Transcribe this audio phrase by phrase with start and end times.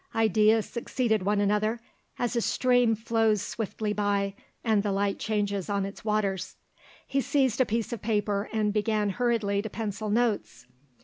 [0.15, 1.79] Ideas succeeded one another,
[2.17, 6.55] as a stream flows swiftly by and the light changes on its waters.
[7.05, 10.65] He seized a piece of paper and began hurriedly to pencil notes.